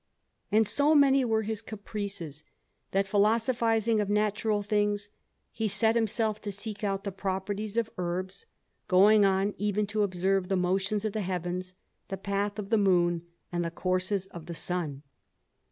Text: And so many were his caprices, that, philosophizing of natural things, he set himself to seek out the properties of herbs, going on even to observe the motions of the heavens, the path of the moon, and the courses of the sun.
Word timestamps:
And 0.51 0.67
so 0.67 0.95
many 0.95 1.23
were 1.23 1.43
his 1.43 1.61
caprices, 1.61 2.43
that, 2.89 3.05
philosophizing 3.07 3.99
of 4.01 4.09
natural 4.09 4.63
things, 4.63 5.09
he 5.51 5.67
set 5.67 5.93
himself 5.93 6.41
to 6.41 6.51
seek 6.51 6.83
out 6.83 7.03
the 7.03 7.11
properties 7.11 7.77
of 7.77 7.87
herbs, 7.99 8.47
going 8.87 9.25
on 9.25 9.53
even 9.59 9.85
to 9.85 10.01
observe 10.01 10.47
the 10.47 10.55
motions 10.57 11.05
of 11.05 11.13
the 11.13 11.21
heavens, 11.21 11.75
the 12.07 12.17
path 12.17 12.57
of 12.57 12.71
the 12.71 12.79
moon, 12.79 13.21
and 13.51 13.63
the 13.63 13.69
courses 13.69 14.25
of 14.25 14.47
the 14.47 14.55
sun. 14.55 15.03